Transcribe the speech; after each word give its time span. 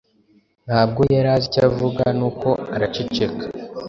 Ntabwo 0.67 1.01
yari 1.15 1.29
azi 1.35 1.45
icyo 1.49 1.61
avuga, 1.69 2.03
nuko 2.17 2.49
araceceka. 2.75 3.43